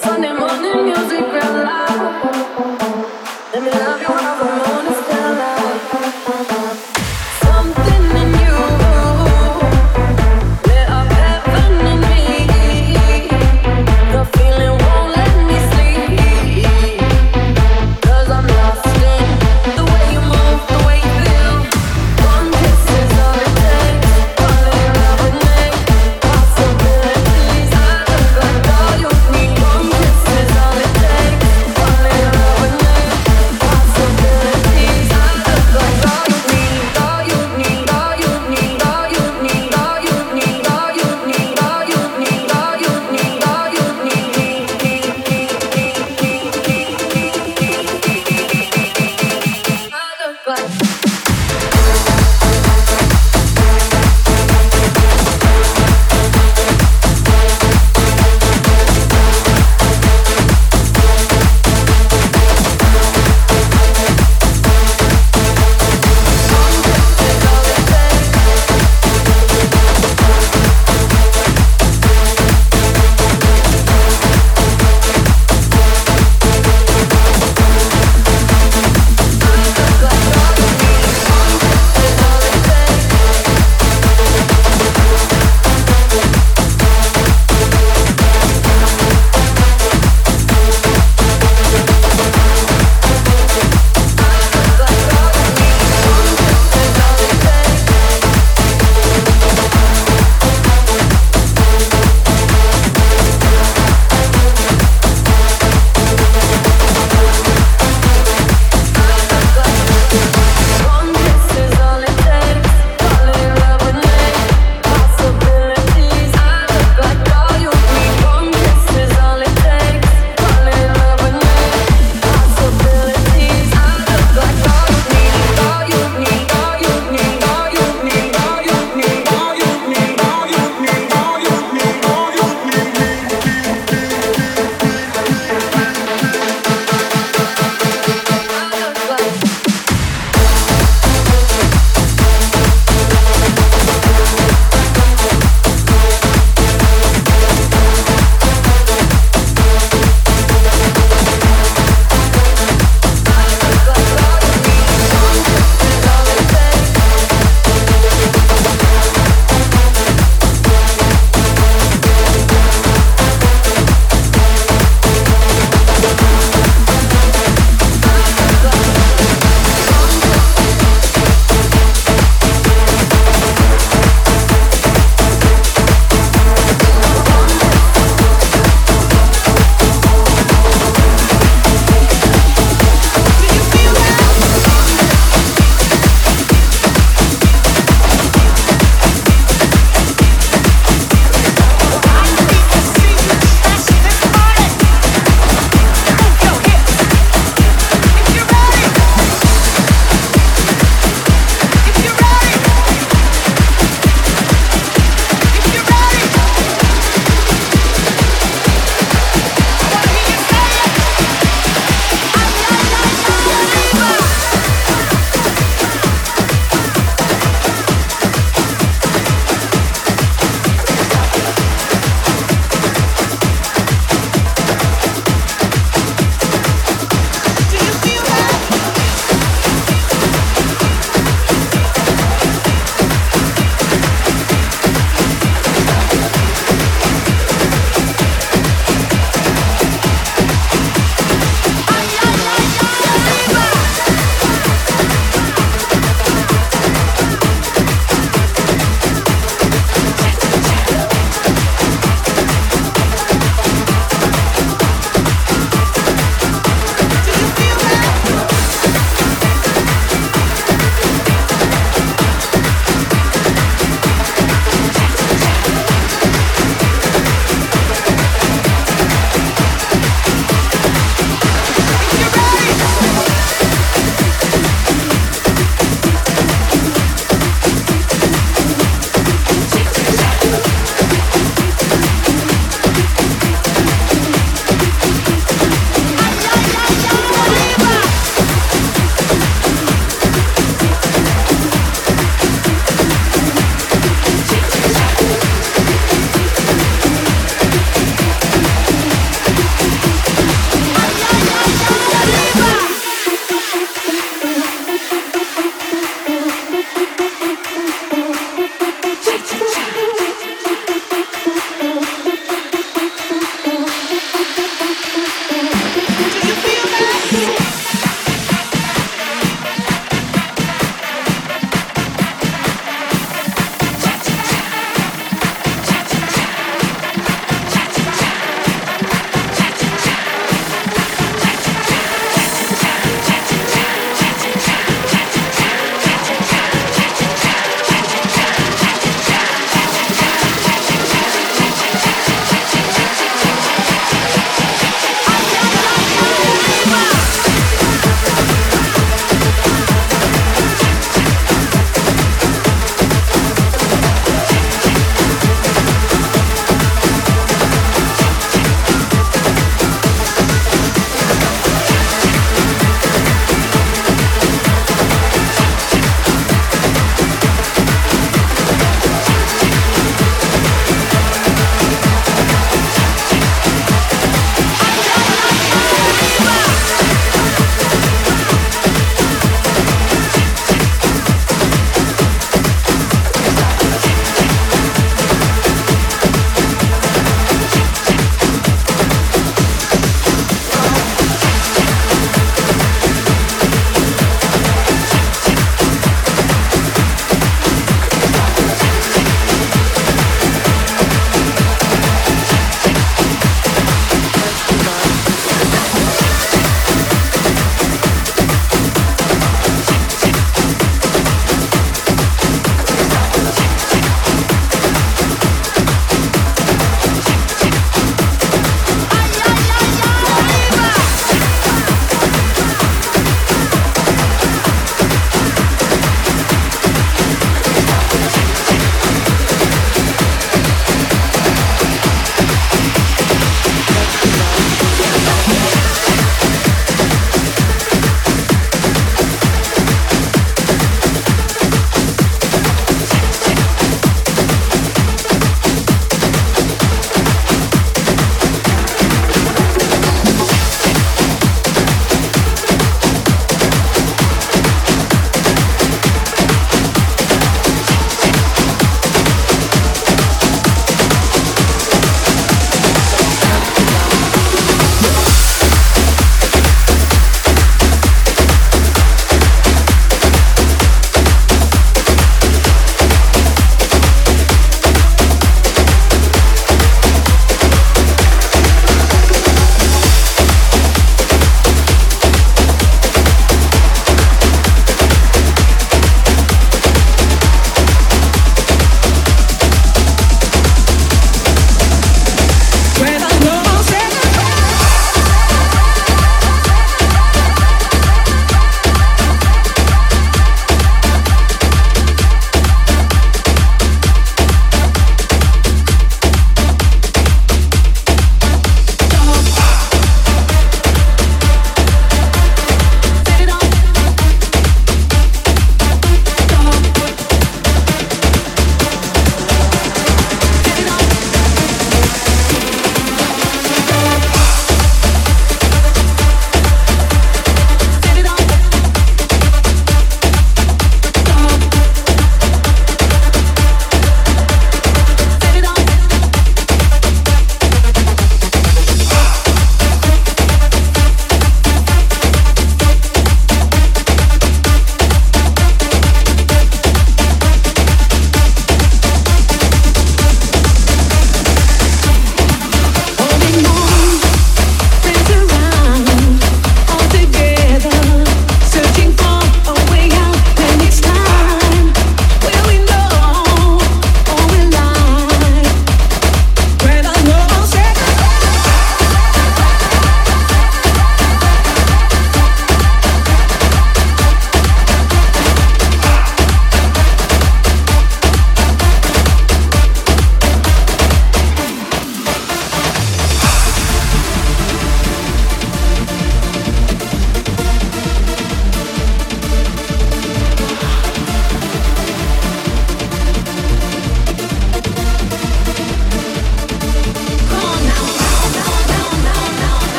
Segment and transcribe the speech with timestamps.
[0.00, 2.73] Sunday morning music real loud.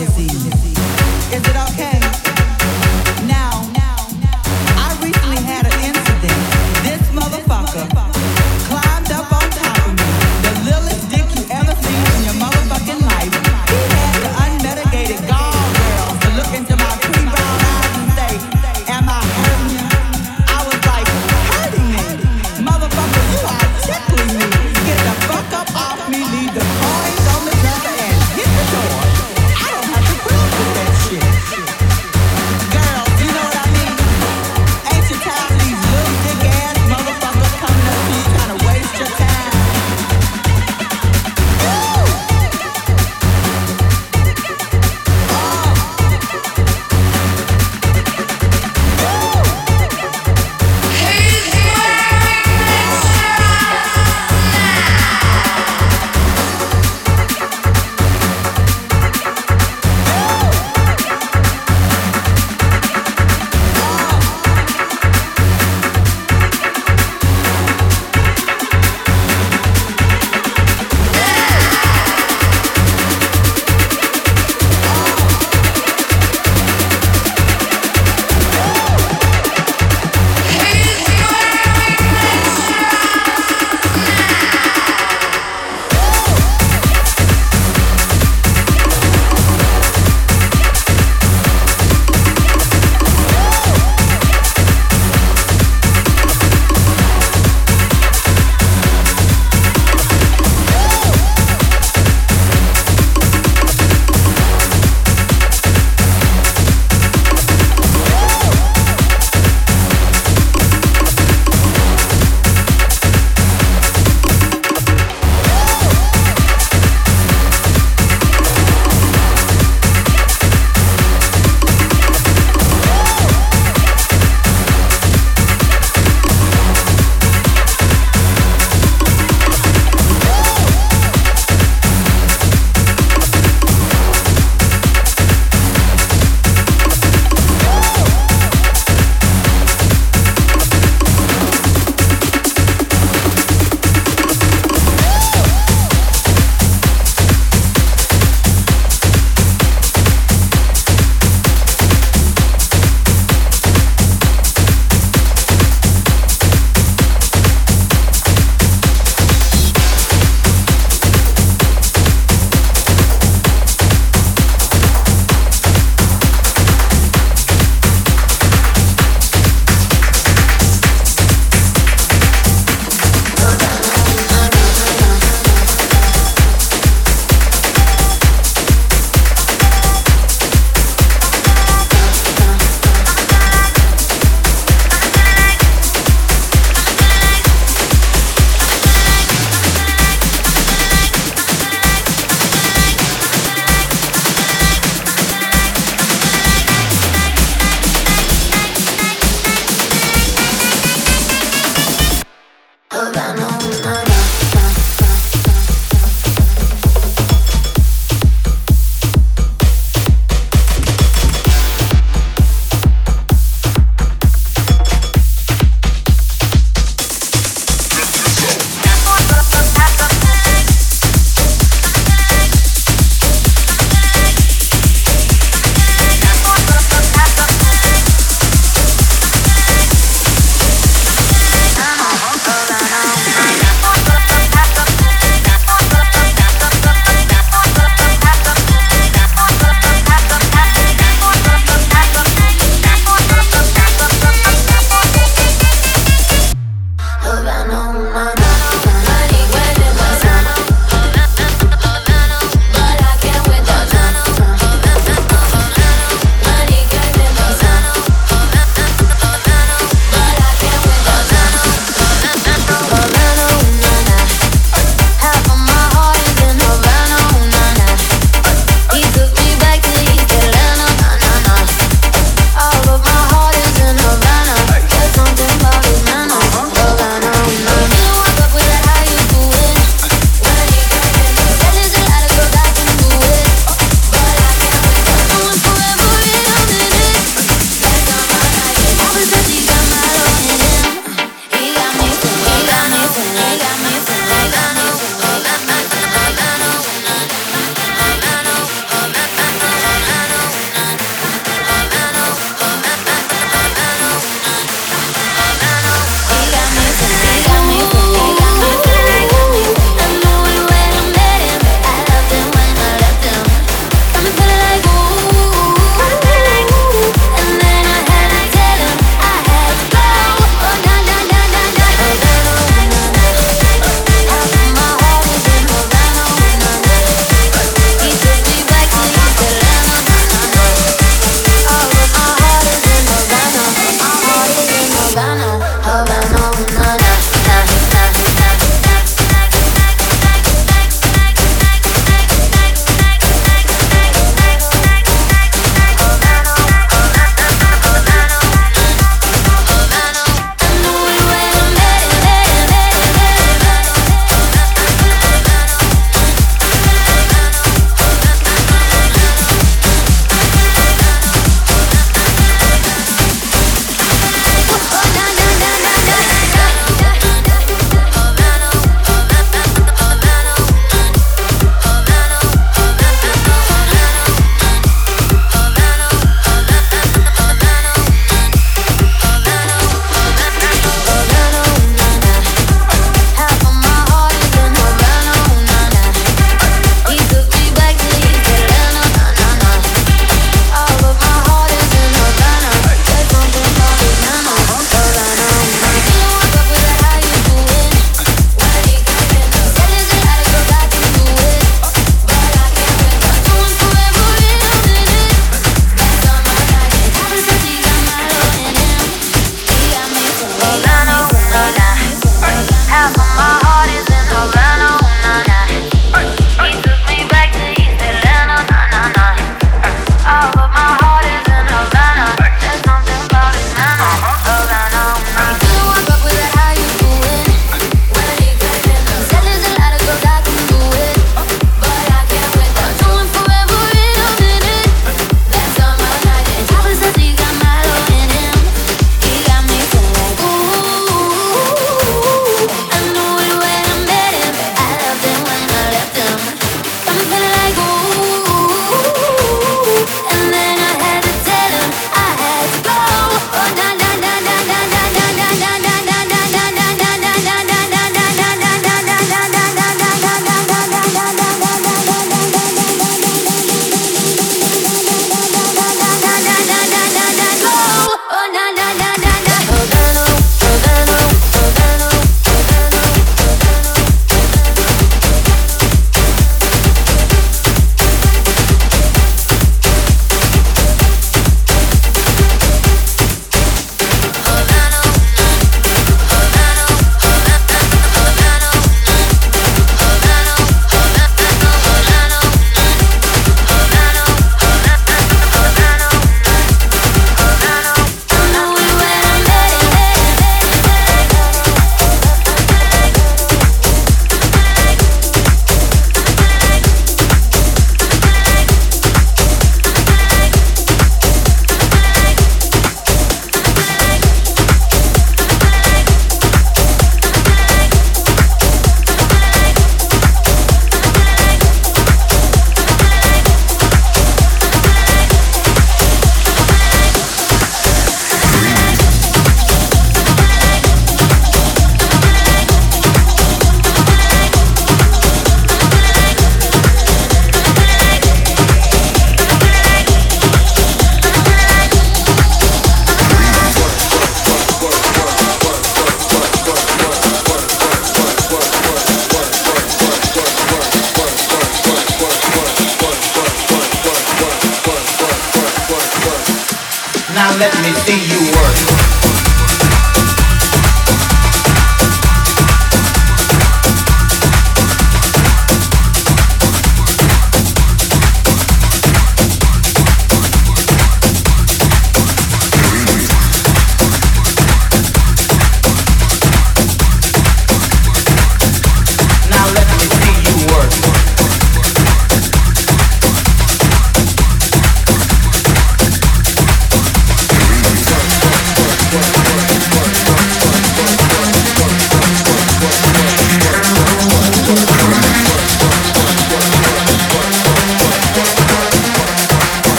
[0.00, 0.30] Evening.
[1.32, 1.91] Is it okay?